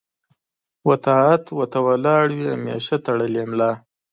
و 0.87 0.89
طاعت 1.05 1.43
و 1.57 1.59
ته 1.71 1.79
ولاړ 1.87 2.25
وي 2.37 2.45
همېشه 2.53 2.95
تړلې 3.05 3.43
ملا 3.51 3.71